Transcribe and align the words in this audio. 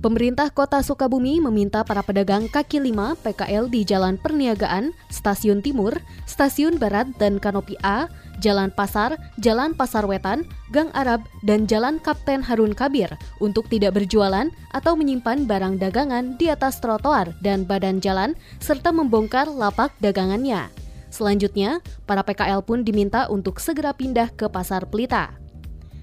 Pemerintah 0.00 0.48
Kota 0.48 0.80
Sukabumi 0.80 1.44
meminta 1.44 1.84
para 1.84 2.00
pedagang 2.00 2.48
kaki 2.48 2.80
lima 2.80 3.12
PKL 3.20 3.68
di 3.68 3.84
Jalan 3.84 4.16
Perniagaan, 4.16 4.96
Stasiun 5.12 5.60
Timur, 5.60 5.92
Stasiun 6.24 6.80
Barat 6.80 7.04
dan 7.20 7.36
Kanopi 7.36 7.76
A, 7.84 8.08
Jalan 8.40 8.72
Pasar, 8.72 9.20
Jalan 9.44 9.76
Pasar 9.76 10.08
Wetan, 10.08 10.48
Gang 10.72 10.88
Arab, 10.96 11.20
dan 11.44 11.68
Jalan 11.68 12.00
Kapten 12.00 12.40
Harun 12.40 12.72
Kabir 12.72 13.12
untuk 13.44 13.68
tidak 13.68 14.00
berjualan 14.00 14.48
atau 14.72 14.96
menyimpan 14.96 15.44
barang 15.44 15.76
dagangan 15.76 16.40
di 16.40 16.48
atas 16.48 16.80
trotoar 16.80 17.36
dan 17.44 17.68
badan 17.68 18.00
jalan 18.00 18.32
serta 18.56 18.96
membongkar 18.96 19.52
lapak 19.52 19.92
dagangannya. 20.00 20.72
Selanjutnya, 21.12 21.84
para 22.08 22.24
PKL 22.24 22.64
pun 22.64 22.88
diminta 22.88 23.28
untuk 23.28 23.60
segera 23.60 23.92
pindah 23.92 24.32
ke 24.32 24.48
Pasar 24.48 24.88
Pelita. 24.88 25.49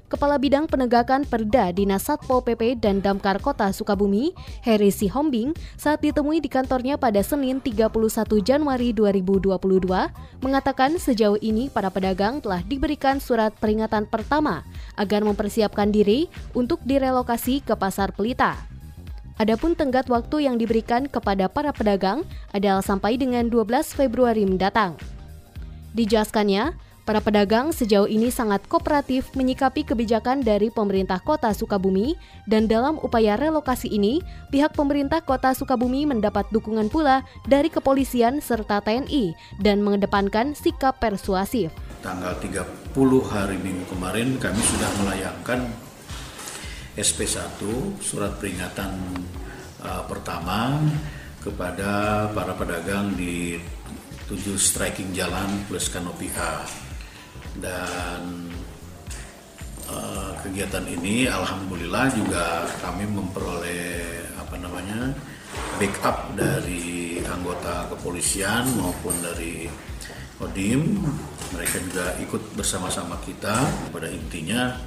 Kepala 0.08 0.40
Bidang 0.40 0.72
Penegakan 0.72 1.28
Perda 1.28 1.76
Dinas 1.76 2.08
Satpol 2.08 2.40
PP 2.40 2.80
dan 2.80 3.04
Damkar 3.04 3.44
Kota 3.44 3.68
Sukabumi, 3.76 4.32
Heri 4.64 4.88
Sihombing, 4.88 5.52
saat 5.76 6.00
ditemui 6.00 6.40
di 6.40 6.48
kantornya 6.48 6.96
pada 6.96 7.20
Senin 7.20 7.60
31 7.60 7.92
Januari 8.40 8.96
2022, 8.96 9.60
mengatakan 10.40 10.96
sejauh 10.96 11.36
ini 11.44 11.68
para 11.68 11.92
pedagang 11.92 12.40
telah 12.40 12.64
diberikan 12.64 13.20
surat 13.20 13.52
peringatan 13.60 14.08
pertama 14.08 14.64
agar 14.96 15.28
mempersiapkan 15.28 15.92
diri 15.92 16.32
untuk 16.56 16.80
direlokasi 16.88 17.60
ke 17.60 17.76
Pasar 17.76 18.16
Pelita. 18.16 18.56
Adapun 19.36 19.76
tenggat 19.76 20.08
waktu 20.08 20.48
yang 20.48 20.56
diberikan 20.56 21.12
kepada 21.12 21.52
para 21.52 21.76
pedagang 21.76 22.24
adalah 22.56 22.80
sampai 22.80 23.20
dengan 23.20 23.52
12 23.52 23.92
Februari 23.92 24.48
mendatang. 24.48 24.96
Dijelaskannya, 26.00 26.87
Para 27.08 27.24
pedagang 27.24 27.72
sejauh 27.72 28.04
ini 28.04 28.28
sangat 28.28 28.68
kooperatif 28.68 29.32
menyikapi 29.32 29.88
kebijakan 29.88 30.44
dari 30.44 30.68
pemerintah 30.68 31.24
kota 31.24 31.56
Sukabumi 31.56 32.20
dan 32.44 32.68
dalam 32.68 33.00
upaya 33.00 33.40
relokasi 33.40 33.88
ini, 33.88 34.20
pihak 34.52 34.76
pemerintah 34.76 35.24
kota 35.24 35.56
Sukabumi 35.56 36.04
mendapat 36.04 36.52
dukungan 36.52 36.92
pula 36.92 37.24
dari 37.48 37.72
kepolisian 37.72 38.44
serta 38.44 38.84
TNI 38.84 39.32
dan 39.64 39.88
mengedepankan 39.88 40.52
sikap 40.52 41.00
persuasif. 41.00 41.72
Tanggal 42.04 42.36
30 42.44 42.92
hari 43.32 43.56
Minggu 43.56 43.88
kemarin 43.88 44.36
kami 44.36 44.60
sudah 44.60 44.92
melayangkan 45.00 45.64
SP1 47.00 47.56
surat 48.04 48.36
peringatan 48.36 48.92
uh, 49.80 50.04
pertama 50.12 50.76
kepada 51.40 52.28
para 52.36 52.52
pedagang 52.52 53.16
di 53.16 53.56
tujuh 54.28 54.60
striking 54.60 55.16
jalan 55.16 55.64
plus 55.72 55.88
kanopi 55.88 56.28
A 56.36 56.87
dan 57.58 58.52
uh, 59.90 60.32
kegiatan 60.46 60.86
ini 60.86 61.26
alhamdulillah 61.26 62.14
juga 62.14 62.66
kami 62.82 63.10
memperoleh 63.10 64.04
apa 64.38 64.56
namanya 64.62 65.14
backup 65.82 66.34
dari 66.38 67.22
anggota 67.26 67.90
kepolisian 67.94 68.66
maupun 68.78 69.14
dari 69.22 69.70
Kodim. 70.38 71.02
Mereka 71.48 71.78
juga 71.90 72.06
ikut 72.22 72.54
bersama-sama 72.54 73.18
kita. 73.26 73.66
Pada 73.90 74.06
intinya 74.06 74.78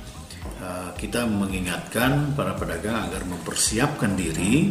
uh, 0.62 0.94
kita 0.94 1.26
mengingatkan 1.26 2.38
para 2.38 2.54
pedagang 2.54 3.10
agar 3.10 3.26
mempersiapkan 3.26 4.14
diri 4.14 4.70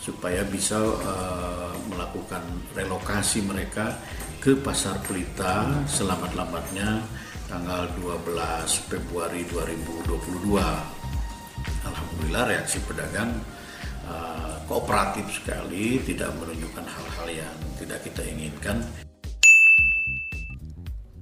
supaya 0.00 0.40
bisa 0.48 0.80
uh, 0.80 1.76
melakukan 1.92 2.40
relokasi 2.72 3.44
mereka 3.44 4.00
ke 4.40 4.56
Pasar 4.56 4.96
Pelita 5.04 5.68
selamat-lambatnya 5.84 7.04
tanggal 7.44 7.92
12 8.00 8.88
Februari 8.88 9.44
2022. 9.52 10.56
Alhamdulillah 11.84 12.48
reaksi 12.48 12.80
pedagang 12.88 13.36
uh, 14.08 14.56
kooperatif 14.64 15.28
sekali, 15.28 16.00
tidak 16.08 16.32
menunjukkan 16.40 16.88
hal-hal 16.88 17.28
yang 17.28 17.56
tidak 17.76 18.00
kita 18.00 18.24
inginkan. 18.24 18.80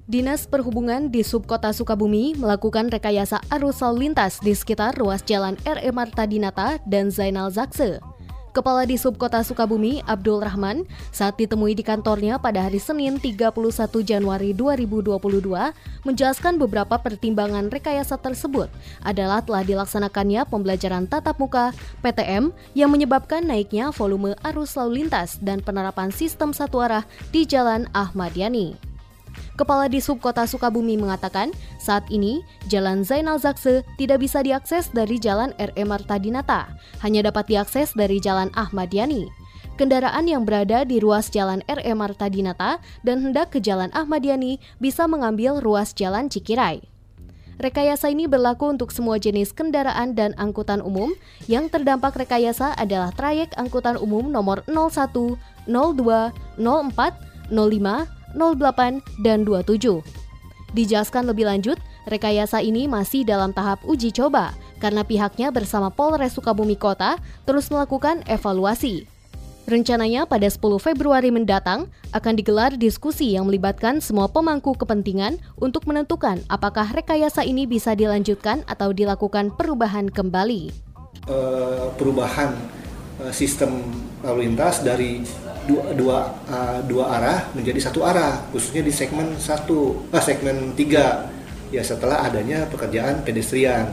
Dinas 0.07 0.47
Perhubungan 0.47 1.11
di 1.11 1.27
Subkota 1.27 1.75
Sukabumi 1.75 2.39
melakukan 2.39 2.87
rekayasa 2.87 3.43
arus 3.51 3.83
lalu 3.83 4.09
lintas 4.09 4.39
di 4.39 4.55
sekitar 4.55 4.95
ruas 4.95 5.27
jalan 5.27 5.59
RE 5.67 5.91
Marta 5.91 6.23
Dinata 6.23 6.79
dan 6.87 7.11
Zainal 7.11 7.51
Zakse. 7.51 7.99
Kepala 8.49 8.89
di 8.89 8.97
Subkota 8.97 9.45
Sukabumi, 9.45 10.01
Abdul 10.09 10.41
Rahman, 10.41 10.89
saat 11.13 11.37
ditemui 11.37 11.77
di 11.77 11.85
kantornya 11.85 12.41
pada 12.41 12.65
hari 12.65 12.81
Senin 12.81 13.21
31 13.21 13.53
Januari 14.01 14.57
2022, 14.57 15.21
menjelaskan 16.09 16.57
beberapa 16.57 16.97
pertimbangan 16.97 17.69
rekayasa 17.69 18.17
tersebut 18.17 18.73
adalah 19.05 19.45
telah 19.45 19.61
dilaksanakannya 19.61 20.49
pembelajaran 20.49 21.05
tatap 21.05 21.37
muka 21.37 21.77
PTM 22.01 22.49
yang 22.73 22.89
menyebabkan 22.89 23.45
naiknya 23.45 23.93
volume 23.93 24.33
arus 24.41 24.73
lalu 24.81 25.05
lintas 25.05 25.37
dan 25.45 25.61
penerapan 25.61 26.09
sistem 26.09 26.57
satu 26.57 26.81
arah 26.81 27.05
di 27.29 27.45
Jalan 27.45 27.85
Ahmad 27.93 28.33
Yani. 28.33 28.88
Kepala 29.59 29.91
di 29.91 29.99
Subkota 29.99 30.47
Sukabumi 30.47 30.95
mengatakan, 30.95 31.51
saat 31.83 32.07
ini 32.15 32.47
Jalan 32.71 33.03
Zainal 33.03 33.43
Zakse 33.43 33.83
tidak 33.99 34.23
bisa 34.23 34.39
diakses 34.39 34.87
dari 34.95 35.19
Jalan 35.19 35.51
RE 35.59 35.83
Marta 35.83 36.15
Dinata, 36.15 36.71
hanya 37.03 37.27
dapat 37.27 37.51
diakses 37.51 37.91
dari 37.99 38.23
Jalan 38.23 38.55
Ahmad 38.55 38.95
Yani. 38.95 39.27
Kendaraan 39.75 40.31
yang 40.31 40.47
berada 40.47 40.87
di 40.87 41.03
ruas 41.03 41.27
Jalan 41.27 41.67
RE 41.67 41.91
Marta 41.99 42.31
Dinata 42.31 42.79
dan 43.03 43.19
hendak 43.19 43.51
ke 43.51 43.59
Jalan 43.59 43.91
Ahmad 43.99 44.23
Yani 44.23 44.63
bisa 44.79 45.11
mengambil 45.11 45.59
ruas 45.59 45.91
Jalan 45.91 46.31
Cikirai. 46.31 46.79
Rekayasa 47.59 48.15
ini 48.15 48.31
berlaku 48.31 48.71
untuk 48.71 48.95
semua 48.95 49.19
jenis 49.19 49.51
kendaraan 49.51 50.15
dan 50.15 50.39
angkutan 50.39 50.79
umum. 50.79 51.11
Yang 51.51 51.75
terdampak 51.75 52.15
rekayasa 52.15 52.79
adalah 52.79 53.11
trayek 53.11 53.51
angkutan 53.59 53.99
umum 53.99 54.31
nomor 54.31 54.63
01, 54.71 55.35
02, 55.67 55.67
04, 55.67 56.63
05, 57.51 58.18
08, 58.37 59.01
dan 59.25 59.47
27. 59.47 60.03
Dijelaskan 60.77 61.25
lebih 61.29 61.49
lanjut, 61.49 61.81
rekayasa 62.09 62.61
ini 62.61 62.85
masih 62.85 63.25
dalam 63.25 63.57
tahap 63.57 63.81
uji 63.89 64.13
coba 64.13 64.53
karena 64.81 65.03
pihaknya 65.03 65.49
bersama 65.49 65.89
Polres 65.89 66.37
Sukabumi 66.37 66.77
Kota 66.77 67.17
terus 67.49 67.73
melakukan 67.73 68.21
evaluasi. 68.29 69.09
Rencananya 69.69 70.25
pada 70.25 70.49
10 70.49 70.81
Februari 70.81 71.29
mendatang 71.29 71.93
akan 72.17 72.41
digelar 72.41 72.73
diskusi 72.73 73.37
yang 73.37 73.45
melibatkan 73.45 74.01
semua 74.01 74.25
pemangku 74.25 74.73
kepentingan 74.73 75.37
untuk 75.61 75.85
menentukan 75.85 76.41
apakah 76.49 76.89
rekayasa 76.89 77.45
ini 77.45 77.69
bisa 77.69 77.93
dilanjutkan 77.93 78.65
atau 78.65 78.97
dilakukan 78.97 79.53
perubahan 79.53 80.09
kembali. 80.09 80.73
Uh, 81.29 81.93
perubahan 82.01 82.57
uh, 83.23 83.33
sistem 83.35 83.83
lalu 84.23 84.51
lintas 84.51 84.83
dari 84.83 85.23
dua 85.69 85.93
dua, 85.93 86.19
uh, 86.49 86.81
dua 86.87 87.05
arah 87.21 87.39
menjadi 87.53 87.91
satu 87.91 88.01
arah 88.03 88.49
khususnya 88.51 88.81
di 88.81 88.93
segmen 88.95 89.37
satu 89.37 90.09
uh, 90.09 90.23
segmen 90.23 90.73
tiga. 90.75 91.29
Ya 91.69 91.85
setelah 91.85 92.25
adanya 92.25 92.65
pekerjaan 92.67 93.21
pedestrian. 93.23 93.93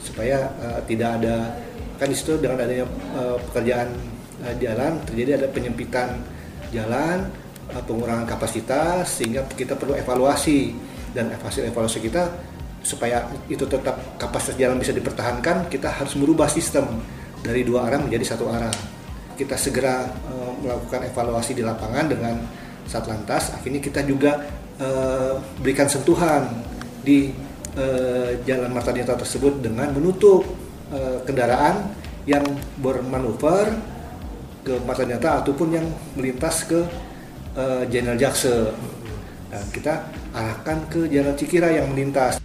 Supaya 0.00 0.48
uh, 0.62 0.80
tidak 0.88 1.20
ada 1.20 1.58
kan 2.00 2.08
di 2.08 2.16
dengan 2.16 2.56
adanya 2.56 2.86
uh, 3.12 3.36
pekerjaan 3.50 3.92
uh, 4.40 4.54
jalan 4.56 4.96
terjadi 5.04 5.44
ada 5.44 5.48
penyempitan 5.52 6.22
jalan 6.72 7.28
uh, 7.74 7.82
pengurangan 7.84 8.24
kapasitas 8.24 9.20
sehingga 9.20 9.44
kita 9.50 9.76
perlu 9.76 9.98
evaluasi. 9.98 10.72
Dan 11.10 11.34
evaluasi 11.34 11.66
evaluasi 11.66 11.98
kita 12.06 12.30
supaya 12.80 13.28
itu 13.50 13.66
tetap 13.68 13.98
kapasitas 14.16 14.56
jalan 14.56 14.80
bisa 14.80 14.94
dipertahankan 14.94 15.68
kita 15.68 15.90
harus 15.90 16.16
merubah 16.16 16.48
sistem 16.48 16.86
dari 17.40 17.64
dua 17.64 17.88
arah 17.88 18.00
menjadi 18.00 18.36
satu 18.36 18.48
arah 18.48 18.72
kita 19.36 19.56
segera 19.56 20.04
uh, 20.04 20.52
melakukan 20.60 21.08
evaluasi 21.08 21.56
di 21.56 21.64
lapangan 21.64 22.04
dengan 22.12 22.36
Satlantas. 22.84 23.56
Akhirnya 23.56 23.80
kita 23.80 24.04
juga 24.04 24.44
uh, 24.76 25.40
berikan 25.62 25.88
sentuhan 25.88 26.50
di 27.00 27.32
uh, 27.78 28.36
jalan 28.44 28.68
Martadinata 28.74 29.16
tersebut 29.16 29.64
dengan 29.64 29.94
menutup 29.96 30.44
uh, 30.92 31.24
kendaraan 31.24 31.96
yang 32.28 32.44
bermanuver 32.76 33.72
ke 34.60 34.76
Martadinata 34.84 35.40
ataupun 35.40 35.68
yang 35.72 35.86
melintas 36.18 36.68
ke 36.68 36.80
uh, 37.56 37.82
Jenderal 37.88 38.20
Jakse. 38.20 38.76
Dan 39.50 39.64
kita 39.72 40.04
arahkan 40.36 40.78
ke 40.92 41.00
Jalan 41.08 41.34
Cikira 41.34 41.72
yang 41.72 41.88
melintas. 41.90 42.39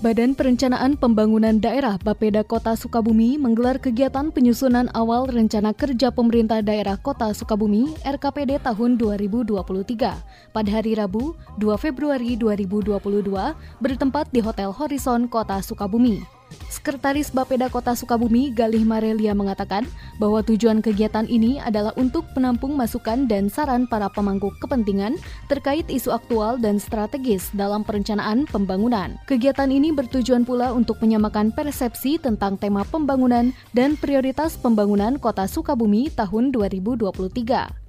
Badan 0.00 0.32
Perencanaan 0.32 0.96
Pembangunan 0.96 1.60
Daerah 1.60 2.00
Bapeda 2.00 2.40
Kota 2.40 2.72
Sukabumi 2.72 3.36
menggelar 3.36 3.76
kegiatan 3.76 4.32
penyusunan 4.32 4.88
awal 4.96 5.28
rencana 5.28 5.76
kerja 5.76 6.08
pemerintah 6.08 6.64
daerah 6.64 6.96
Kota 6.96 7.28
Sukabumi 7.36 7.84
RKPD 8.00 8.64
tahun 8.64 8.96
2023 8.96 9.60
pada 10.56 10.70
hari 10.72 10.96
Rabu 10.96 11.36
2 11.60 11.76
Februari 11.76 12.32
2022 12.32 12.96
bertempat 13.76 14.32
di 14.32 14.40
Hotel 14.40 14.72
Horizon 14.72 15.28
Kota 15.28 15.60
Sukabumi. 15.60 16.39
Sekretaris 16.70 17.34
Bapeda 17.34 17.66
Kota 17.68 17.92
Sukabumi, 17.96 18.52
Galih 18.52 18.86
Marelia 18.86 19.34
mengatakan 19.36 19.88
bahwa 20.20 20.44
tujuan 20.44 20.84
kegiatan 20.84 21.26
ini 21.26 21.58
adalah 21.58 21.90
untuk 21.98 22.28
menampung 22.36 22.76
masukan 22.76 23.24
dan 23.24 23.48
saran 23.48 23.88
para 23.88 24.06
pemangku 24.12 24.52
kepentingan 24.60 25.16
terkait 25.48 25.88
isu 25.88 26.12
aktual 26.12 26.60
dan 26.60 26.76
strategis 26.76 27.48
dalam 27.56 27.82
perencanaan 27.82 28.44
pembangunan. 28.48 29.16
Kegiatan 29.26 29.72
ini 29.72 29.90
bertujuan 29.90 30.44
pula 30.44 30.76
untuk 30.76 31.00
menyamakan 31.00 31.50
persepsi 31.50 32.20
tentang 32.20 32.60
tema 32.60 32.84
pembangunan 32.86 33.50
dan 33.72 33.96
prioritas 33.96 34.60
pembangunan 34.60 35.16
Kota 35.16 35.48
Sukabumi 35.48 36.12
tahun 36.12 36.52
2023. 36.52 37.79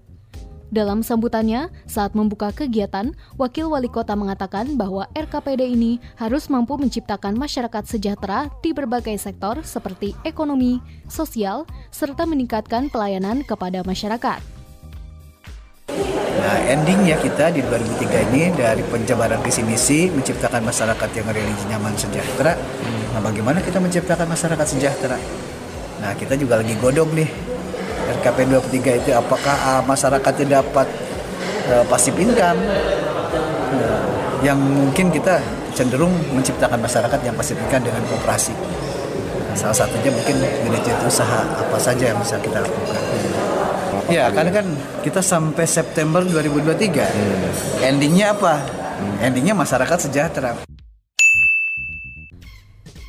Dalam 0.72 1.04
sambutannya, 1.04 1.68
saat 1.84 2.16
membuka 2.16 2.48
kegiatan, 2.56 3.12
Wakil 3.36 3.68
Wali 3.68 3.92
Kota 3.92 4.16
mengatakan 4.16 4.80
bahwa 4.80 5.04
RKPD 5.12 5.68
ini 5.68 6.00
harus 6.16 6.48
mampu 6.48 6.80
menciptakan 6.80 7.36
masyarakat 7.36 7.84
sejahtera 7.84 8.48
di 8.64 8.72
berbagai 8.72 9.20
sektor 9.20 9.60
seperti 9.68 10.16
ekonomi, 10.24 10.80
sosial, 11.12 11.68
serta 11.92 12.24
meningkatkan 12.24 12.88
pelayanan 12.88 13.44
kepada 13.44 13.84
masyarakat. 13.84 14.40
Nah, 16.40 16.58
endingnya 16.72 17.20
kita 17.20 17.52
di 17.52 17.60
2003 17.68 18.32
ini 18.32 18.56
dari 18.56 18.80
penjabaran 18.88 19.44
visi 19.44 19.68
misi 19.68 20.08
menciptakan 20.08 20.64
masyarakat 20.64 21.10
yang 21.20 21.28
religi 21.36 21.66
nyaman 21.68 22.00
sejahtera. 22.00 22.56
Nah, 23.12 23.20
bagaimana 23.20 23.60
kita 23.60 23.84
menciptakan 23.84 24.24
masyarakat 24.24 24.68
sejahtera? 24.72 25.20
Nah, 26.00 26.16
kita 26.16 26.40
juga 26.40 26.64
lagi 26.64 26.80
godong 26.80 27.12
nih 27.12 27.51
RKP 28.20 28.38
23 28.52 29.00
itu 29.06 29.10
apakah 29.16 29.56
uh, 29.56 29.82
masyarakatnya 29.88 30.60
dapat 30.60 30.88
uh, 31.72 31.84
pasif 31.88 32.12
income 32.20 32.60
uh, 33.76 34.02
yang 34.42 34.60
mungkin 34.60 35.14
kita 35.14 35.40
cenderung 35.72 36.12
menciptakan 36.36 36.82
masyarakat 36.82 37.20
yang 37.24 37.36
pasif 37.38 37.56
income 37.56 37.88
dengan 37.88 38.04
kooperasi. 38.12 38.54
Nah, 39.52 39.56
salah 39.56 39.78
satunya 39.84 40.12
mungkin 40.12 40.36
manajer 40.68 40.96
usaha 41.04 41.44
apa 41.44 41.78
saja 41.80 42.12
yang 42.12 42.20
bisa 42.20 42.40
kita 42.40 42.60
lakukan. 42.64 43.02
Ya, 44.12 44.28
karena 44.28 44.52
kan 44.52 44.68
kita 45.08 45.24
sampai 45.24 45.64
September 45.64 46.24
2023. 46.28 47.08
Hmm. 47.08 47.88
Endingnya 47.96 48.36
apa? 48.36 48.60
Hmm. 48.60 49.28
Endingnya 49.32 49.56
masyarakat 49.56 50.12
sejahtera. 50.12 50.52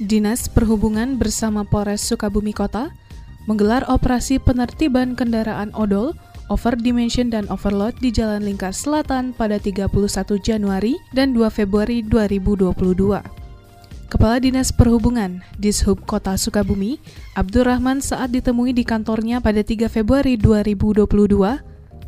Dinas 0.03 0.51
Perhubungan 0.51 1.15
bersama 1.15 1.63
Polres 1.63 2.03
Sukabumi 2.03 2.51
Kota 2.51 2.91
menggelar 3.47 3.83
operasi 3.91 4.39
penertiban 4.39 5.19
kendaraan 5.19 5.75
odol, 5.75 6.15
overdimension 6.53 7.33
dan 7.33 7.49
overload 7.49 7.97
di 7.99 8.13
Jalan 8.13 8.45
Lingkar 8.45 8.77
Selatan 8.77 9.33
pada 9.33 9.57
31 9.57 9.89
Januari 10.43 11.01
dan 11.17 11.33
2 11.33 11.49
Februari 11.49 12.05
2022. 12.05 13.43
Kepala 14.13 14.37
Dinas 14.45 14.69
Perhubungan 14.77 15.41
Dishub 15.57 16.05
Kota 16.05 16.37
Sukabumi, 16.37 17.01
Abdurrahman 17.33 18.05
saat 18.05 18.29
ditemui 18.29 18.77
di 18.77 18.85
kantornya 18.85 19.41
pada 19.41 19.65
3 19.65 19.89
Februari 19.89 20.37
2022, 20.37 21.09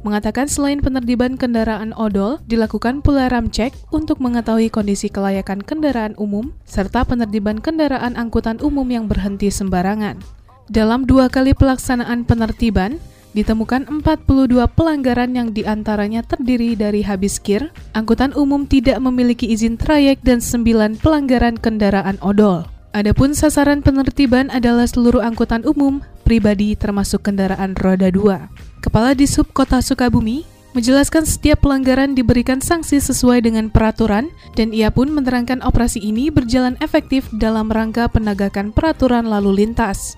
mengatakan 0.05 0.45
selain 0.45 0.85
penertiban 0.85 1.41
kendaraan 1.41 1.97
odol, 1.97 2.37
dilakukan 2.45 3.01
pula 3.01 3.33
ramcek 3.33 3.73
untuk 3.89 4.21
mengetahui 4.21 4.69
kondisi 4.69 5.09
kelayakan 5.09 5.65
kendaraan 5.65 6.13
umum 6.21 6.53
serta 6.69 7.09
penertiban 7.09 7.57
kendaraan 7.57 8.21
angkutan 8.21 8.61
umum 8.61 8.85
yang 8.93 9.09
berhenti 9.09 9.49
sembarangan. 9.49 10.21
Dalam 10.65 11.05
dua 11.05 11.29
kali 11.29 11.53
pelaksanaan 11.53 12.25
penertiban, 12.25 12.97
ditemukan 13.37 13.85
42 14.01 14.65
pelanggaran 14.73 15.37
yang 15.37 15.53
di 15.53 15.61
antaranya 15.69 16.25
terdiri 16.25 16.73
dari 16.73 17.05
habis 17.05 17.37
kir, 17.37 17.69
angkutan 17.93 18.33
umum 18.33 18.65
tidak 18.65 18.97
memiliki 18.97 19.45
izin 19.53 19.77
trayek 19.77 20.25
dan 20.25 20.41
9 20.41 21.05
pelanggaran 21.05 21.61
kendaraan 21.61 22.17
odol. 22.25 22.65
Adapun 22.97 23.37
sasaran 23.37 23.85
penertiban 23.85 24.49
adalah 24.49 24.89
seluruh 24.89 25.21
angkutan 25.21 25.67
umum, 25.69 26.01
pribadi 26.25 26.79
termasuk 26.79 27.29
kendaraan 27.29 27.77
roda 27.77 28.09
2. 28.09 28.81
Kepala 28.81 29.13
Disub 29.13 29.51
Kota 29.53 29.85
Sukabumi 29.85 30.49
menjelaskan 30.73 31.29
setiap 31.29 31.61
pelanggaran 31.61 32.17
diberikan 32.17 32.65
sanksi 32.65 33.05
sesuai 33.05 33.45
dengan 33.45 33.69
peraturan 33.69 34.33
dan 34.57 34.73
ia 34.73 34.89
pun 34.89 35.13
menerangkan 35.13 35.61
operasi 35.61 36.01
ini 36.01 36.33
berjalan 36.33 36.81
efektif 36.81 37.29
dalam 37.37 37.69
rangka 37.69 38.09
penegakan 38.09 38.73
peraturan 38.73 39.29
lalu 39.29 39.67
lintas 39.67 40.17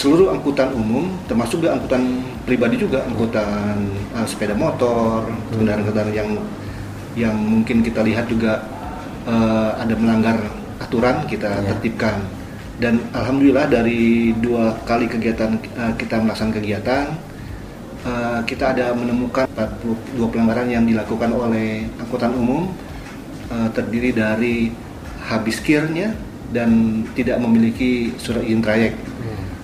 seluruh 0.00 0.32
angkutan 0.32 0.72
umum 0.72 1.12
termasuk 1.28 1.60
juga 1.60 1.76
angkutan 1.76 2.24
pribadi 2.48 2.80
juga 2.80 3.04
angkutan 3.04 3.76
uh, 4.16 4.24
sepeda 4.24 4.56
motor 4.56 5.28
kendaraan-kendaraan 5.52 6.16
yang 6.16 6.30
yang 7.18 7.36
mungkin 7.36 7.84
kita 7.84 8.00
lihat 8.00 8.24
juga 8.30 8.64
uh, 9.28 9.76
ada 9.76 9.92
melanggar 9.98 10.40
aturan 10.80 11.28
kita 11.28 11.52
ya. 11.52 11.76
tertibkan 11.76 12.16
dan 12.80 12.96
alhamdulillah 13.12 13.68
dari 13.68 14.32
dua 14.40 14.72
kali 14.88 15.04
kegiatan 15.04 15.60
uh, 15.76 15.92
kita 16.00 16.16
melaksanakan 16.16 16.56
kegiatan 16.56 17.04
uh, 18.08 18.40
kita 18.48 18.72
ada 18.72 18.96
menemukan 18.96 19.44
42 19.52 20.32
pelanggaran 20.32 20.68
yang 20.72 20.88
dilakukan 20.88 21.28
oleh 21.36 21.84
angkutan 22.00 22.32
umum 22.32 22.72
uh, 23.52 23.68
terdiri 23.76 24.16
dari 24.16 24.72
habis 25.28 25.60
kirnya 25.60 26.16
dan 26.50 27.04
tidak 27.12 27.36
memiliki 27.36 28.16
surat 28.16 28.42
izin 28.42 28.64
trayek 28.64 28.96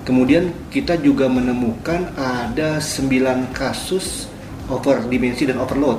Kemudian 0.06 0.54
kita 0.70 0.94
juga 1.02 1.26
menemukan 1.26 2.14
ada 2.14 2.78
9 2.78 3.50
kasus 3.50 4.30
over 4.70 5.02
dimensi 5.10 5.42
dan 5.50 5.58
overload. 5.58 5.98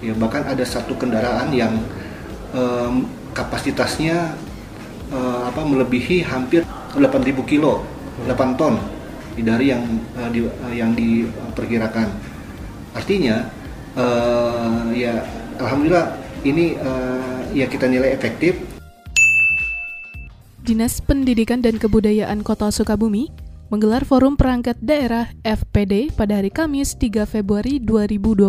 Ya, 0.00 0.16
bahkan 0.16 0.48
ada 0.48 0.64
satu 0.64 0.96
kendaraan 0.96 1.52
yang 1.52 1.76
um, 2.56 3.04
kapasitasnya 3.36 4.32
uh, 5.12 5.52
apa 5.52 5.60
melebihi 5.60 6.24
hampir 6.24 6.64
8.000 6.96 7.36
kilo, 7.44 7.84
8 8.24 8.56
ton 8.56 8.80
dari 9.36 9.76
yang 9.76 9.84
uh, 10.16 10.32
di, 10.32 10.40
uh, 10.48 10.72
yang 10.72 10.96
diperkirakan. 10.96 12.08
Artinya 12.96 13.44
uh, 13.92 14.88
ya 14.96 15.20
alhamdulillah 15.60 16.16
ini 16.48 16.80
uh, 16.80 17.44
ya 17.52 17.68
kita 17.68 17.92
nilai 17.92 18.16
efektif 18.16 18.73
Dinas 20.64 20.96
Pendidikan 20.96 21.60
dan 21.60 21.76
Kebudayaan 21.76 22.40
Kota 22.40 22.72
Sukabumi 22.72 23.28
menggelar 23.68 24.00
forum 24.08 24.32
perangkat 24.32 24.80
daerah 24.80 25.28
FPD 25.44 26.16
pada 26.16 26.40
hari 26.40 26.48
Kamis 26.48 26.96
3 26.96 27.28
Februari 27.28 27.76
2022 27.84 28.48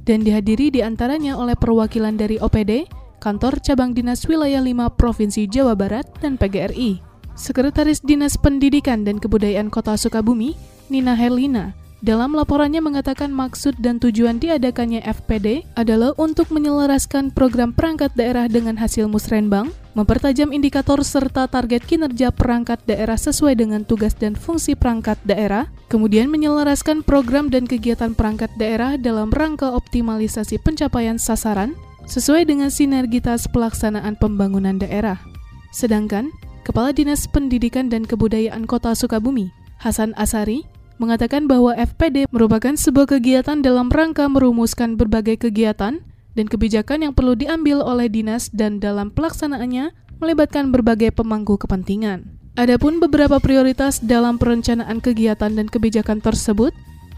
dan 0.00 0.18
dihadiri 0.24 0.72
di 0.72 0.80
antaranya 0.80 1.36
oleh 1.36 1.52
perwakilan 1.52 2.16
dari 2.16 2.40
OPD, 2.40 2.88
Kantor 3.20 3.60
Cabang 3.60 3.92
Dinas 3.92 4.24
Wilayah 4.24 4.64
5 4.64 4.96
Provinsi 4.96 5.44
Jawa 5.44 5.76
Barat, 5.76 6.08
dan 6.24 6.40
PGRI. 6.40 7.04
Sekretaris 7.36 8.00
Dinas 8.00 8.40
Pendidikan 8.40 9.04
dan 9.04 9.20
Kebudayaan 9.20 9.68
Kota 9.68 9.92
Sukabumi, 10.00 10.56
Nina 10.88 11.12
Herlina, 11.12 11.76
dalam 12.02 12.34
laporannya 12.34 12.82
mengatakan 12.82 13.30
maksud 13.30 13.78
dan 13.78 14.02
tujuan 14.02 14.42
diadakannya 14.42 15.06
FPD 15.06 15.62
adalah 15.78 16.10
untuk 16.18 16.50
menyelaraskan 16.50 17.30
program 17.30 17.70
perangkat 17.70 18.10
daerah 18.18 18.50
dengan 18.50 18.74
hasil 18.74 19.06
musrenbang, 19.06 19.70
mempertajam 19.94 20.50
indikator 20.50 20.98
serta 21.06 21.46
target 21.46 21.86
kinerja 21.86 22.34
perangkat 22.34 22.82
daerah 22.90 23.14
sesuai 23.14 23.54
dengan 23.54 23.86
tugas 23.86 24.18
dan 24.18 24.34
fungsi 24.34 24.74
perangkat 24.74 25.14
daerah, 25.22 25.70
kemudian 25.86 26.26
menyelaraskan 26.26 27.06
program 27.06 27.54
dan 27.54 27.70
kegiatan 27.70 28.18
perangkat 28.18 28.50
daerah 28.58 28.98
dalam 28.98 29.30
rangka 29.30 29.70
optimalisasi 29.70 30.58
pencapaian 30.58 31.22
sasaran 31.22 31.78
sesuai 32.10 32.50
dengan 32.50 32.74
sinergitas 32.74 33.46
pelaksanaan 33.46 34.18
pembangunan 34.18 34.74
daerah. 34.74 35.22
Sedangkan, 35.70 36.34
Kepala 36.66 36.90
Dinas 36.90 37.30
Pendidikan 37.30 37.86
dan 37.86 38.02
Kebudayaan 38.02 38.66
Kota 38.66 38.90
Sukabumi, 38.98 39.54
Hasan 39.78 40.18
Asari, 40.18 40.66
mengatakan 41.02 41.50
bahwa 41.50 41.74
FPD 41.74 42.30
merupakan 42.30 42.78
sebuah 42.78 43.18
kegiatan 43.18 43.58
dalam 43.58 43.90
rangka 43.90 44.30
merumuskan 44.30 44.94
berbagai 44.94 45.42
kegiatan 45.42 45.98
dan 46.38 46.46
kebijakan 46.46 47.10
yang 47.10 47.12
perlu 47.12 47.34
diambil 47.34 47.82
oleh 47.82 48.06
dinas 48.06 48.46
dan 48.54 48.78
dalam 48.78 49.10
pelaksanaannya 49.10 49.90
melibatkan 50.22 50.70
berbagai 50.70 51.10
pemangku 51.10 51.58
kepentingan. 51.58 52.38
Adapun 52.54 53.02
beberapa 53.02 53.42
prioritas 53.42 53.98
dalam 53.98 54.38
perencanaan 54.38 55.02
kegiatan 55.02 55.50
dan 55.50 55.66
kebijakan 55.66 56.22
tersebut 56.22 56.70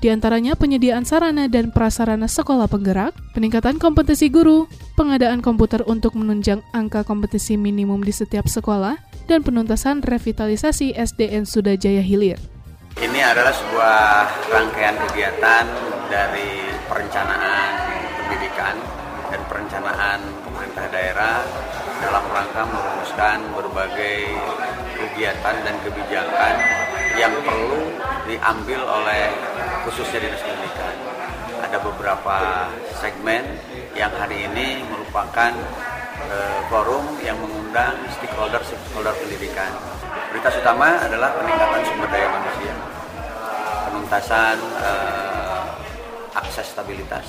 di 0.05 0.13
antaranya 0.13 0.53
penyediaan 0.53 1.09
sarana 1.09 1.49
dan 1.49 1.73
prasarana 1.73 2.29
sekolah 2.29 2.69
penggerak, 2.69 3.17
peningkatan 3.33 3.81
kompetensi 3.81 4.29
guru, 4.29 4.69
pengadaan 5.01 5.41
komputer 5.41 5.81
untuk 5.89 6.13
menunjang 6.13 6.61
angka 6.77 7.09
kompetisi 7.09 7.57
minimum 7.57 8.05
di 8.05 8.13
setiap 8.13 8.45
sekolah, 8.45 9.01
dan 9.25 9.41
penuntasan 9.41 10.05
revitalisasi 10.05 10.93
SDN 10.93 11.49
Sudajaya 11.49 12.05
Hilir. 12.05 12.37
Ini 13.05 13.21
adalah 13.21 13.53
sebuah 13.53 14.01
rangkaian 14.49 14.97
kegiatan 14.97 15.69
dari 16.09 16.73
perencanaan 16.89 17.71
pendidikan 18.17 18.81
dan 19.29 19.41
perencanaan 19.45 20.25
pemerintah 20.41 20.89
daerah 20.89 21.45
dalam 22.01 22.25
rangka 22.33 22.65
merumuskan 22.65 23.45
berbagai 23.53 24.33
kegiatan 24.97 25.55
dan 25.69 25.77
kebijakan 25.85 26.55
yang 27.21 27.37
perlu 27.45 27.93
diambil 28.25 28.81
oleh 28.89 29.37
khususnya 29.85 30.25
dinas 30.25 30.41
pendidikan. 30.41 30.97
Ada 31.61 31.77
beberapa 31.85 32.73
segmen 33.05 33.45
yang 33.93 34.17
hari 34.17 34.49
ini 34.49 34.81
merupakan 34.89 35.53
uh, 36.33 36.59
forum 36.73 37.21
yang 37.21 37.37
mengundang 37.37 38.01
stakeholder 38.17 38.65
stakeholder 38.65 39.13
pendidikan. 39.21 39.77
Prioritas 40.33 40.57
utama 40.57 40.99
adalah 41.05 41.31
peningkatan 41.37 41.83
sumber 41.87 42.09
daya 42.11 42.27
manusia, 42.27 42.75
penuntasan 44.15 44.63
uh, 44.79 45.67
akses 46.39 46.71
stabilitas, 46.71 47.27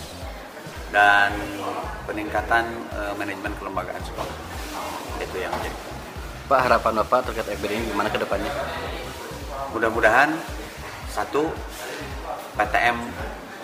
dan 0.93 1.33
peningkatan 2.05 2.61
uh, 2.93 3.09
manajemen 3.17 3.49
kelembagaan 3.57 3.97
sekolah. 4.05 4.37
Itu 5.17 5.33
yang 5.41 5.49
menjadi. 5.49 5.73
Pak 6.45 6.59
harapan 6.61 6.93
Bapak 7.01 7.25
terkait 7.25 7.57
FBD 7.57 7.81
ini 7.81 7.89
gimana 7.89 8.13
ke 8.13 8.21
depannya? 8.21 8.53
Mudah-mudahan 9.73 10.29
satu 11.09 11.49
PTM 12.53 13.01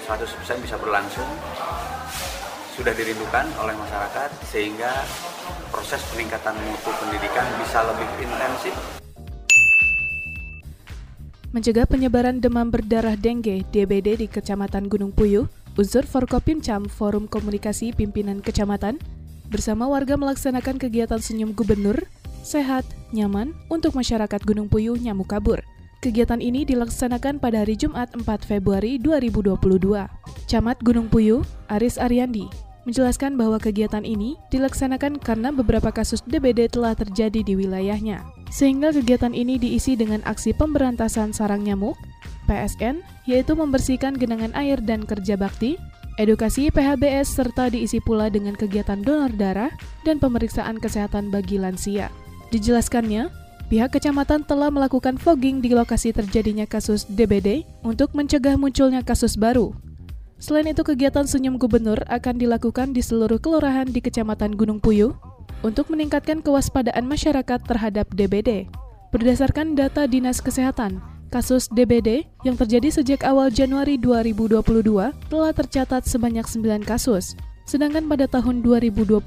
100% 0.09 0.65
bisa 0.65 0.81
berlangsung 0.81 1.29
sudah 2.73 2.89
dirindukan 2.97 3.45
oleh 3.61 3.77
masyarakat 3.77 4.33
sehingga 4.49 5.05
proses 5.69 6.01
peningkatan 6.09 6.57
mutu 6.65 6.89
pendidikan 6.97 7.45
bisa 7.61 7.85
lebih 7.85 8.09
intensif. 8.17 9.00
Mencegah 11.51 11.83
penyebaran 11.83 12.39
demam 12.39 12.71
berdarah 12.71 13.19
dengue 13.19 13.67
DBD 13.75 14.23
di 14.23 14.27
Kecamatan 14.31 14.87
Gunung 14.87 15.11
Puyuh, 15.11 15.51
Unsur 15.75 16.07
Forkopimcam 16.07 16.87
Forum 16.87 17.27
Komunikasi 17.27 17.91
Pimpinan 17.91 18.39
Kecamatan 18.39 18.95
bersama 19.51 19.83
warga 19.83 20.15
melaksanakan 20.15 20.79
kegiatan 20.79 21.19
senyum 21.19 21.51
gubernur, 21.51 22.07
sehat, 22.39 22.87
nyaman 23.11 23.51
untuk 23.67 23.99
masyarakat 23.99 24.39
Gunung 24.47 24.71
Puyuh 24.71 24.95
nyamuk 24.95 25.27
kabur. 25.27 25.59
Kegiatan 25.99 26.39
ini 26.39 26.63
dilaksanakan 26.63 27.43
pada 27.43 27.67
hari 27.67 27.75
Jumat 27.75 28.07
4 28.15 28.23
Februari 28.47 28.95
2022. 28.95 29.59
Camat 30.47 30.79
Gunung 30.79 31.11
Puyuh, 31.11 31.43
Aris 31.67 31.99
Ariandi, 31.99 32.47
menjelaskan 32.87 33.35
bahwa 33.35 33.59
kegiatan 33.59 34.07
ini 34.07 34.39
dilaksanakan 34.55 35.19
karena 35.19 35.51
beberapa 35.51 35.91
kasus 35.91 36.23
DBD 36.23 36.71
telah 36.71 36.95
terjadi 36.95 37.43
di 37.43 37.59
wilayahnya. 37.59 38.40
Sehingga 38.51 38.91
kegiatan 38.91 39.31
ini 39.31 39.55
diisi 39.55 39.95
dengan 39.95 40.19
aksi 40.27 40.51
pemberantasan 40.51 41.31
sarang 41.31 41.63
nyamuk, 41.63 41.95
PSN, 42.51 42.99
yaitu 43.23 43.55
membersihkan 43.55 44.19
genangan 44.19 44.51
air 44.59 44.83
dan 44.83 45.07
kerja 45.07 45.39
bakti, 45.39 45.79
edukasi 46.19 46.67
PHBS 46.67 47.31
serta 47.31 47.71
diisi 47.71 48.03
pula 48.03 48.27
dengan 48.27 48.59
kegiatan 48.59 48.99
donor 48.99 49.31
darah 49.31 49.71
dan 50.03 50.19
pemeriksaan 50.19 50.83
kesehatan 50.83 51.31
bagi 51.31 51.55
lansia. 51.55 52.11
Dijelaskannya, 52.51 53.31
Pihak 53.71 53.95
kecamatan 53.95 54.43
telah 54.43 54.67
melakukan 54.67 55.15
fogging 55.15 55.63
di 55.63 55.71
lokasi 55.71 56.11
terjadinya 56.11 56.67
kasus 56.67 57.07
DBD 57.07 57.63
untuk 57.87 58.11
mencegah 58.11 58.59
munculnya 58.59 58.99
kasus 58.99 59.39
baru. 59.39 59.71
Selain 60.43 60.67
itu, 60.67 60.83
kegiatan 60.83 61.23
senyum 61.23 61.55
gubernur 61.55 62.03
akan 62.11 62.35
dilakukan 62.35 62.91
di 62.91 62.99
seluruh 62.99 63.39
kelurahan 63.39 63.87
di 63.87 64.03
Kecamatan 64.03 64.59
Gunung 64.59 64.83
Puyuh 64.83 65.15
untuk 65.61 65.89
meningkatkan 65.93 66.41
kewaspadaan 66.41 67.05
masyarakat 67.05 67.59
terhadap 67.65 68.09
DBD. 68.13 68.69
Berdasarkan 69.11 69.73
data 69.75 70.07
Dinas 70.07 70.39
Kesehatan, 70.39 71.03
kasus 71.31 71.71
DBD 71.71 72.27
yang 72.43 72.59
terjadi 72.59 72.91
sejak 72.91 73.23
awal 73.23 73.47
Januari 73.47 73.95
2022 73.95 74.61
telah 75.31 75.51
tercatat 75.55 76.03
sebanyak 76.03 76.43
9 76.43 76.83
kasus, 76.83 77.39
sedangkan 77.63 78.05
pada 78.05 78.27
tahun 78.27 78.59
2021 78.63 79.19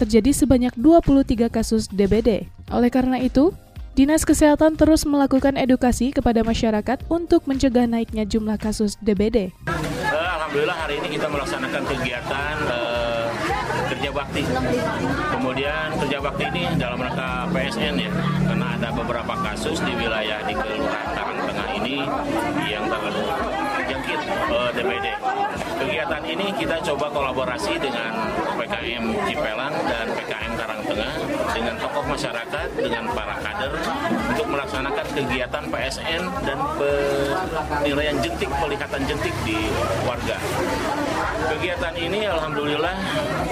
terjadi 0.00 0.30
sebanyak 0.32 0.72
23 0.80 1.52
kasus 1.52 1.88
DBD. 1.92 2.48
Oleh 2.72 2.88
karena 2.88 3.20
itu, 3.20 3.52
Dinas 3.98 4.24
Kesehatan 4.24 4.80
terus 4.80 5.04
melakukan 5.04 5.60
edukasi 5.60 6.08
kepada 6.14 6.40
masyarakat 6.40 7.04
untuk 7.12 7.44
mencegah 7.44 7.84
naiknya 7.84 8.24
jumlah 8.24 8.56
kasus 8.56 8.96
DBD. 9.04 9.52
Eh, 9.60 10.30
Alhamdulillah 10.40 10.78
hari 10.88 11.04
ini 11.04 11.20
kita 11.20 11.26
melaksanakan 11.28 11.82
kegiatan 11.84 12.56
uh, 12.70 12.89
kerja 14.10 14.26
bakti. 14.26 14.42
Kemudian 15.30 15.86
kerja 16.02 16.18
bakti 16.18 16.44
ini 16.50 16.62
dalam 16.74 16.98
rangka 16.98 17.46
PSN 17.54 17.94
ya, 17.94 18.10
karena 18.42 18.66
ada 18.74 18.88
beberapa 18.90 19.34
kasus 19.38 19.78
di 19.86 19.92
wilayah 19.94 20.42
di 20.50 20.54
Kelurahan 20.58 21.06
Tarang 21.14 21.38
Tengah 21.46 21.68
ini 21.78 21.96
yang 22.66 22.90
terjangkit 24.10 24.50
uh, 24.50 24.70
DBD. 24.74 25.06
Kegiatan 25.80 26.22
ini 26.26 26.46
kita 26.58 26.76
coba 26.92 27.06
kolaborasi 27.10 27.72
dengan 27.80 28.12
PKM 28.58 29.04
Cipelang 29.26 29.74
dan 29.86 30.06
PKM 30.12 30.52
Karangtengah 30.58 31.12
dengan 31.54 31.74
tokoh 31.80 32.04
masyarakat, 32.04 32.68
dengan 32.76 33.04
para 33.14 33.36
kader 33.40 33.72
untuk 34.34 34.46
melaksanakan 34.50 35.06
kegiatan 35.14 35.64
PSN 35.70 36.22
dan 36.44 36.58
penilaian 36.76 38.16
jentik, 38.20 38.50
pelihatan 38.50 39.02
jentik 39.08 39.34
di 39.46 39.70
warga. 40.04 40.36
Kegiatan 41.56 41.94
ini 41.96 42.28
alhamdulillah 42.28 42.94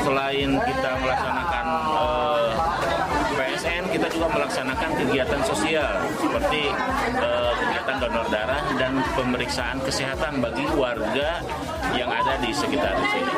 selain 0.05 0.49
kita 0.63 0.91
melaksanakan 1.01 1.67
uh, 1.97 2.18
kita 3.99 4.15
juga 4.15 4.31
melaksanakan 4.31 4.91
kegiatan 4.95 5.43
sosial 5.43 5.91
seperti 6.23 6.71
uh, 7.19 7.51
kegiatan 7.59 7.97
donor 7.99 8.27
darah 8.31 8.63
dan 8.79 9.03
pemeriksaan 9.19 9.83
kesehatan 9.83 10.39
bagi 10.39 10.63
warga 10.79 11.43
yang 11.99 12.07
ada 12.07 12.39
di 12.39 12.55
sekitar 12.55 12.95
sini. 13.11 13.33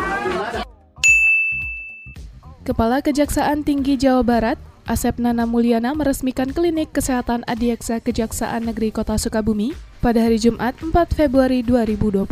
Kepala 2.60 3.00
Kejaksaan 3.00 3.64
Tinggi 3.64 3.96
Jawa 3.96 4.20
Barat, 4.20 4.60
Asep 4.84 5.16
Nana 5.16 5.48
Mulyana 5.48 5.96
meresmikan 5.96 6.52
klinik 6.52 6.92
kesehatan 6.92 7.40
Adiaksa 7.48 8.04
Kejaksaan 8.04 8.68
Negeri 8.68 8.92
Kota 8.92 9.16
Sukabumi 9.16 9.72
pada 10.04 10.20
hari 10.20 10.36
Jumat 10.36 10.76
4 10.76 10.92
Februari 11.16 11.64
2022. 11.64 12.28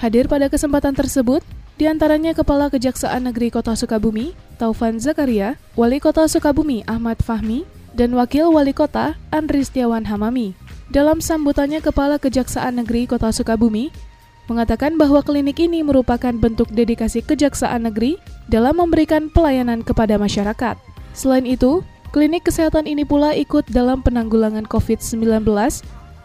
Hadir 0.00 0.24
pada 0.24 0.48
kesempatan 0.48 0.96
tersebut, 0.96 1.44
di 1.82 1.90
antaranya 1.90 2.30
Kepala 2.30 2.70
Kejaksaan 2.70 3.26
Negeri 3.26 3.50
Kota 3.50 3.74
Sukabumi, 3.74 4.38
Taufan 4.54 5.02
Zakaria, 5.02 5.58
Wali 5.74 5.98
Kota 5.98 6.30
Sukabumi 6.30 6.86
Ahmad 6.86 7.18
Fahmi, 7.18 7.66
dan 7.98 8.14
Wakil 8.14 8.54
Wali 8.54 8.70
Kota 8.70 9.18
Andri 9.34 9.66
Setiawan 9.66 10.06
Hamami. 10.06 10.54
Dalam 10.94 11.18
sambutannya 11.18 11.82
Kepala 11.82 12.22
Kejaksaan 12.22 12.78
Negeri 12.78 13.10
Kota 13.10 13.34
Sukabumi, 13.34 13.90
mengatakan 14.46 14.94
bahwa 14.94 15.26
klinik 15.26 15.58
ini 15.58 15.82
merupakan 15.82 16.30
bentuk 16.30 16.70
dedikasi 16.70 17.18
Kejaksaan 17.18 17.90
Negeri 17.90 18.14
dalam 18.46 18.78
memberikan 18.78 19.26
pelayanan 19.26 19.82
kepada 19.82 20.22
masyarakat. 20.22 20.78
Selain 21.18 21.42
itu, 21.42 21.82
klinik 22.14 22.46
kesehatan 22.46 22.86
ini 22.86 23.02
pula 23.02 23.34
ikut 23.34 23.66
dalam 23.74 24.06
penanggulangan 24.06 24.70
COVID-19 24.70 25.50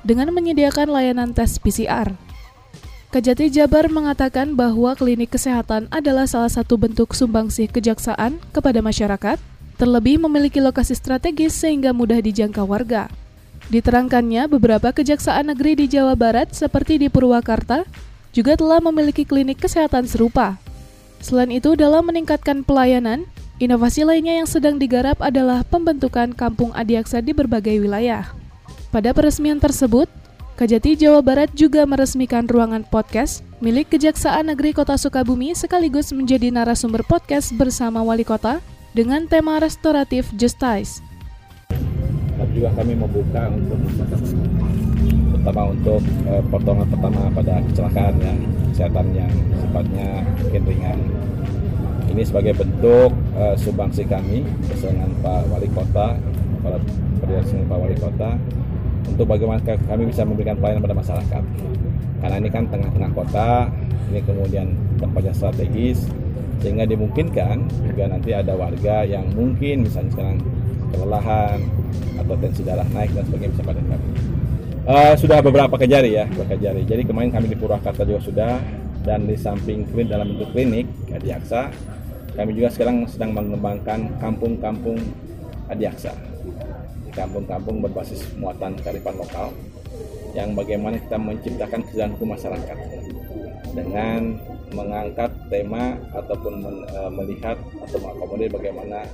dengan 0.06 0.30
menyediakan 0.30 0.86
layanan 0.86 1.34
tes 1.34 1.58
PCR. 1.58 2.27
Kejati 3.18 3.50
Jabar 3.50 3.90
mengatakan 3.90 4.54
bahwa 4.54 4.94
klinik 4.94 5.34
kesehatan 5.34 5.90
adalah 5.90 6.30
salah 6.30 6.54
satu 6.54 6.78
bentuk 6.78 7.18
sumbangsih 7.18 7.66
kejaksaan 7.66 8.38
kepada 8.54 8.78
masyarakat, 8.86 9.42
terlebih 9.74 10.22
memiliki 10.22 10.62
lokasi 10.62 10.94
strategis 10.94 11.58
sehingga 11.58 11.98
mudah 11.98 12.22
dijangkau 12.22 12.70
warga. 12.70 13.10
Diterangkannya, 13.74 14.46
beberapa 14.54 14.94
kejaksaan 14.94 15.50
negeri 15.50 15.74
di 15.74 15.86
Jawa 15.90 16.14
Barat 16.14 16.54
seperti 16.54 17.02
di 17.02 17.10
Purwakarta 17.10 17.90
juga 18.38 18.54
telah 18.54 18.78
memiliki 18.86 19.26
klinik 19.26 19.66
kesehatan 19.66 20.06
serupa. 20.06 20.62
Selain 21.18 21.50
itu, 21.50 21.74
dalam 21.74 22.06
meningkatkan 22.06 22.62
pelayanan, 22.62 23.26
inovasi 23.58 24.06
lainnya 24.06 24.46
yang 24.46 24.46
sedang 24.46 24.78
digarap 24.78 25.18
adalah 25.26 25.66
pembentukan 25.66 26.38
kampung 26.38 26.70
adiaksa 26.78 27.26
di 27.26 27.34
berbagai 27.34 27.82
wilayah. 27.82 28.30
Pada 28.94 29.10
peresmian 29.10 29.58
tersebut, 29.58 30.06
Kajati 30.58 30.98
Jawa 30.98 31.22
Barat 31.22 31.54
juga 31.54 31.86
meresmikan 31.86 32.50
ruangan 32.50 32.82
podcast 32.82 33.46
milik 33.62 33.94
Kejaksaan 33.94 34.50
Negeri 34.50 34.74
Kota 34.74 34.98
Sukabumi 34.98 35.54
sekaligus 35.54 36.10
menjadi 36.10 36.50
narasumber 36.50 37.06
podcast 37.06 37.54
bersama 37.54 38.02
Wali 38.02 38.26
Kota 38.26 38.58
dengan 38.90 39.30
tema 39.30 39.62
restoratif 39.62 40.34
justice. 40.34 41.06
Tapi 42.42 42.52
juga 42.58 42.74
kami 42.74 42.98
membuka 42.98 43.54
untuk 43.54 43.78
terutama 45.30 45.78
untuk 45.78 46.02
eh, 46.26 46.42
pertolongan 46.50 46.88
pertama 46.90 47.22
pada 47.38 47.54
kecelakaan 47.62 48.14
ya, 48.18 48.34
kesehatan 48.74 49.08
yang 49.14 49.32
sifatnya 49.62 50.10
mungkin 50.42 50.62
ringan. 50.66 51.00
Ini 52.18 52.22
sebagai 52.26 52.58
bentuk 52.58 53.14
eh, 53.38 53.54
sumbangsi 53.62 54.10
kami 54.10 54.42
bersama 54.74 55.06
Pak 55.22 55.54
Wali 55.54 55.70
Kota, 55.70 56.18
para 56.66 56.82
dengan 57.22 57.62
Pak 57.70 57.78
Wali 57.78 57.98
Kota 58.02 58.42
untuk 59.08 59.26
bagaimana 59.26 59.60
kami 59.64 60.04
bisa 60.12 60.28
memberikan 60.28 60.60
pelayanan 60.60 60.84
pada 60.84 60.96
masyarakat. 60.98 61.44
Karena 62.18 62.36
ini 62.38 62.50
kan 62.52 62.64
tengah-tengah 62.68 63.12
kota, 63.14 63.50
ini 64.12 64.20
kemudian 64.26 64.68
tempatnya 65.00 65.34
strategis, 65.34 66.06
sehingga 66.60 66.84
dimungkinkan 66.90 67.70
juga 67.86 68.04
nanti 68.10 68.34
ada 68.34 68.54
warga 68.58 69.06
yang 69.06 69.30
mungkin 69.34 69.86
misalnya 69.86 70.12
sekarang 70.14 70.38
kelelahan 70.92 71.60
atau 72.18 72.36
tensi 72.40 72.62
darah 72.66 72.88
naik 72.92 73.14
dan 73.14 73.24
sebagainya 73.30 73.52
bisa 73.54 73.64
pada 73.64 73.82
kami. 73.82 74.10
Uh, 74.88 75.14
sudah 75.20 75.40
beberapa 75.44 75.76
kejari 75.76 76.16
ya, 76.16 76.26
beberapa 76.32 76.56
kejari. 76.56 76.82
Jadi 76.88 77.04
kemarin 77.04 77.30
kami 77.30 77.52
di 77.52 77.58
Purwakarta 77.60 78.08
juga 78.08 78.22
sudah 78.24 78.54
dan 79.04 79.28
di 79.28 79.36
samping 79.36 79.84
klinik 79.92 80.10
dalam 80.12 80.36
bentuk 80.36 80.50
klinik 80.56 80.88
Adiaksa, 81.12 81.72
kami 82.36 82.56
juga 82.56 82.72
sekarang 82.72 83.04
sedang 83.08 83.36
mengembangkan 83.36 84.16
kampung-kampung 84.20 85.00
Adiaksa 85.68 86.27
kampung-kampung 87.18 87.82
berbasis 87.82 88.22
muatan 88.38 88.78
kearifan 88.78 89.18
lokal 89.18 89.50
yang 90.38 90.54
bagaimana 90.54 91.02
kita 91.02 91.18
menciptakan 91.18 91.82
kesejahteraan 91.90 92.30
masyarakat. 92.30 92.78
dengan 93.78 94.34
mengangkat 94.74 95.30
tema 95.54 95.94
ataupun 96.10 96.54
men, 96.66 96.76
uh, 96.98 97.12
melihat 97.14 97.54
atau 97.86 97.98
mengakomodir 98.02 98.50
bagaimana 98.50 99.06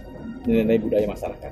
nilai-nilai 0.47 0.79
budaya 0.79 1.07
masyarakat. 1.11 1.51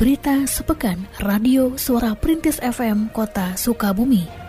Berita 0.00 0.48
sepekan 0.48 1.04
Radio 1.20 1.76
Suara 1.76 2.16
Printis 2.16 2.56
FM 2.56 3.12
Kota 3.12 3.52
Sukabumi. 3.52 4.39